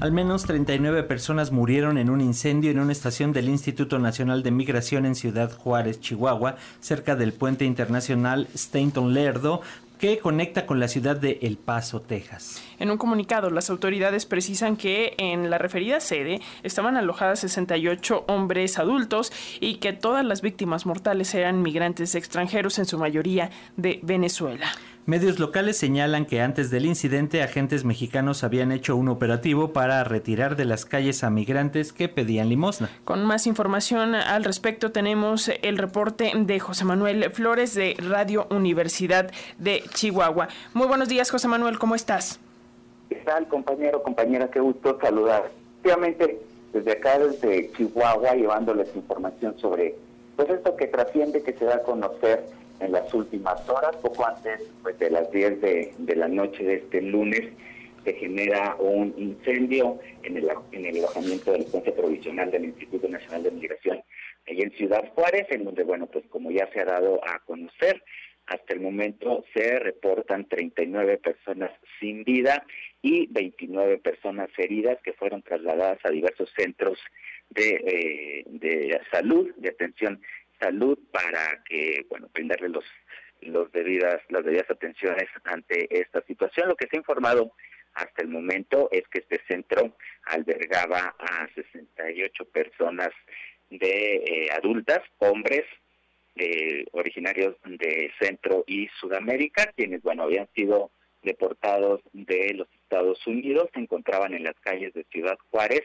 [0.00, 4.52] Al menos 39 personas murieron en un incendio en una estación del Instituto Nacional de
[4.52, 9.60] Migración en Ciudad Juárez, Chihuahua, cerca del puente internacional Stainton Lerdo,
[9.98, 12.62] que conecta con la ciudad de El Paso, Texas.
[12.78, 18.78] En un comunicado, las autoridades precisan que en la referida sede estaban alojadas 68 hombres
[18.78, 24.68] adultos y que todas las víctimas mortales eran migrantes extranjeros, en su mayoría de Venezuela.
[25.08, 30.54] Medios locales señalan que antes del incidente agentes mexicanos habían hecho un operativo para retirar
[30.54, 32.90] de las calles a migrantes que pedían limosna.
[33.06, 39.30] Con más información al respecto tenemos el reporte de José Manuel Flores de Radio Universidad
[39.56, 40.48] de Chihuahua.
[40.74, 42.38] Muy buenos días José Manuel, ¿cómo estás?
[43.08, 44.50] ¿Qué tal compañero, compañera?
[44.50, 45.50] Qué gusto saludar.
[45.80, 46.38] Efectivamente,
[46.74, 49.94] desde acá, desde Chihuahua, llevándoles información sobre
[50.36, 54.62] pues esto que trasciende, que se da a conocer en las últimas horas, poco antes
[54.82, 57.42] pues, de las 10 de, la noche de este lunes,
[58.04, 63.08] se genera un incendio en el, en el alojamiento de la estancia provisional del Instituto
[63.08, 64.02] Nacional de Migración,
[64.46, 68.02] ahí en Ciudad Juárez, en donde, bueno, pues como ya se ha dado a conocer,
[68.48, 72.64] hasta el momento se reportan 39 personas sin vida
[73.02, 76.98] y 29 personas heridas que fueron trasladadas a diversos centros
[77.50, 80.20] de, eh, de salud, de atención
[80.60, 82.84] salud para que, bueno, brindarle los,
[83.40, 86.68] los debidas, las debidas atenciones ante esta situación.
[86.68, 87.52] Lo que se ha informado
[87.94, 93.10] hasta el momento es que este centro albergaba a 68 personas
[93.70, 95.64] de eh, adultas, hombres,
[96.36, 103.68] eh, originarios de Centro y Sudamérica, quienes, bueno, habían sido deportados de los Estados Unidos,
[103.74, 105.82] se encontraban en las calles de Ciudad Juárez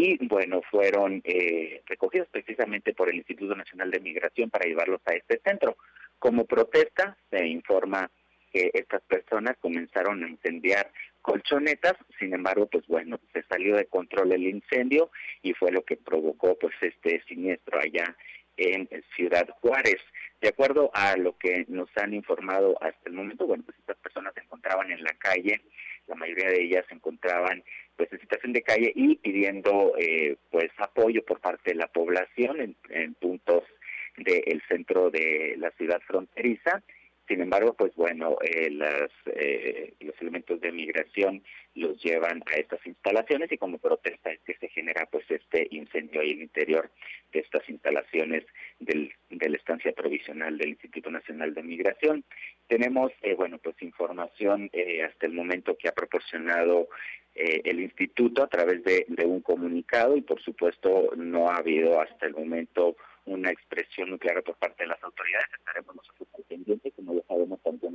[0.00, 5.14] y bueno, fueron eh, recogidos precisamente por el Instituto Nacional de Migración para llevarlos a
[5.14, 5.76] este centro.
[6.20, 8.08] Como protesta, se informa
[8.52, 14.32] que estas personas comenzaron a incendiar colchonetas, sin embargo, pues bueno, se salió de control
[14.32, 15.10] el incendio
[15.42, 18.16] y fue lo que provocó pues este siniestro allá
[18.56, 20.00] en Ciudad Juárez.
[20.40, 24.32] De acuerdo a lo que nos han informado hasta el momento, bueno, pues estas personas
[24.34, 25.60] se encontraban en la calle,
[26.06, 27.64] la mayoría de ellas se encontraban
[28.18, 33.14] en situación de calle y pidiendo eh, pues apoyo por parte de la población en,
[33.14, 33.64] puntos
[34.16, 36.82] del centro de la ciudad fronteriza.
[37.28, 41.42] Sin embargo, pues bueno, eh, las, eh, los elementos de migración
[41.74, 46.20] los llevan a estas instalaciones y como protesta es que se genera pues este incendio
[46.20, 46.90] ahí en el interior
[47.32, 48.44] de estas instalaciones
[48.80, 52.24] del, de la estancia provisional del Instituto Nacional de Migración.
[52.66, 56.88] Tenemos, eh, bueno, pues información eh, hasta el momento que ha proporcionado
[57.40, 62.26] eh, el instituto a través de, un comunicado y por supuesto no ha habido hasta
[62.26, 65.46] el momento una expresión muy clara por parte de las autoridades.
[65.56, 67.94] Estaremos nosotros al pendiente, como ya sabemos también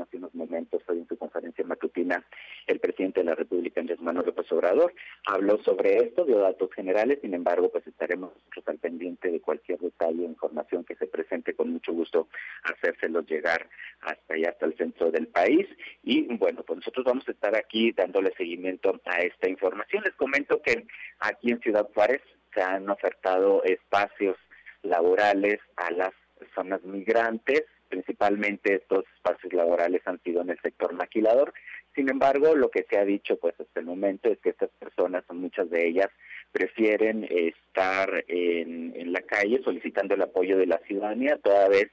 [4.14, 4.94] Manuel López Obrador,
[5.26, 9.80] habló sobre esto, dio datos generales, sin embargo, pues estaremos nosotros al pendiente de cualquier
[9.80, 12.28] detalle o información que se presente, con mucho gusto
[12.64, 13.68] hacérselos llegar
[14.02, 15.68] hasta allá, hasta el centro del país.
[16.04, 20.04] Y bueno, pues nosotros vamos a estar aquí dándole seguimiento a esta información.
[20.04, 20.86] Les comento que
[21.20, 22.22] aquí en Ciudad Juárez
[22.54, 24.38] se han ofertado espacios
[24.84, 31.54] laborales a las personas migrantes, principalmente estos espacios laborales han sido en el sector maquilador.
[31.96, 35.24] Sin embargo, lo que se ha dicho pues hasta el momento es que estas personas,
[35.32, 36.10] muchas de ellas,
[36.52, 41.92] prefieren estar en, la calle solicitando el apoyo de la ciudadanía, toda vez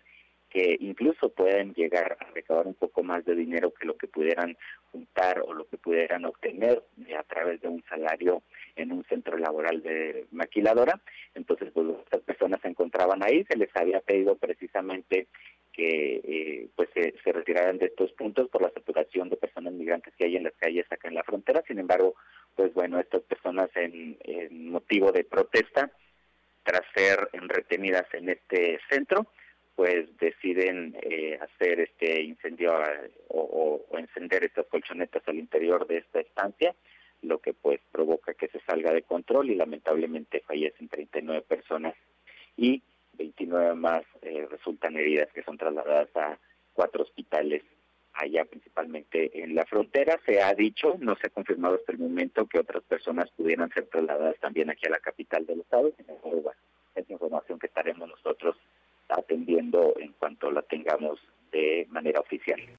[0.49, 4.57] que incluso pueden llegar a recabar un poco más de dinero que lo que pudieran
[4.91, 6.83] juntar o lo que pudieran obtener
[7.17, 8.43] a través de un salario
[8.75, 11.01] en un centro laboral de maquiladora.
[11.35, 15.29] Entonces, pues estas personas se encontraban ahí, se les había pedido precisamente
[15.73, 20.25] que eh, pues se, retiraran de estos puntos por la saturación de personas migrantes que
[20.25, 21.63] hay en las calles acá en la frontera.
[21.67, 22.15] Sin embargo,
[22.57, 24.17] pues bueno, estas personas en,
[24.71, 25.91] motivo de protesta,
[26.63, 29.27] tras ser retenidas en este centro,
[29.75, 32.73] pues deciden eh, hacer este incendio
[33.29, 36.75] o, o, encender estas colchonetas al interior de esta estancia,
[37.23, 41.95] lo que pues provoca que se salga de control y lamentablemente fallecen 39 personas
[42.57, 42.83] y
[43.15, 46.39] 29 más eh, resultan heridas que son trasladadas a
[46.73, 47.63] cuatro hospitales
[48.15, 50.19] allá principalmente en la frontera.
[50.27, 53.87] Se ha dicho, no se ha confirmado hasta el momento que otras personas pudieran ser
[53.87, 55.93] trasladadas también aquí a la capital del estado.
[56.95, 58.57] es información que estaremos nosotros
[59.09, 61.19] atendiendo en cuanto la tengamos
[61.51, 62.61] de manera oficial.